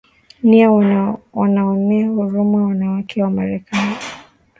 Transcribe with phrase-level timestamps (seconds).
[0.43, 0.71] nina
[1.33, 3.95] waonea huruma wanawake wa Marekani